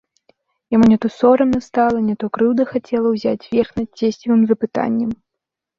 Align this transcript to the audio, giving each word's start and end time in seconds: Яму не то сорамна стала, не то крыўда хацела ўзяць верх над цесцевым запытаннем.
Яму 0.75 0.85
не 0.93 0.97
то 1.03 1.11
сорамна 1.17 1.59
стала, 1.67 1.97
не 2.09 2.15
то 2.23 2.31
крыўда 2.39 2.67
хацела 2.73 3.07
ўзяць 3.19 3.39
верх 3.55 3.71
над 3.83 3.89
цесцевым 4.03 4.41
запытаннем. 4.55 5.11